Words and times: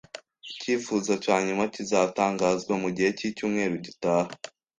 Icyifuzo 0.51 1.11
cya 1.23 1.37
nyuma 1.45 1.63
kizatangazwa 1.73 2.73
mugihe 2.83 3.09
cyicyumweru 3.17 3.75
gitaha 3.85 4.31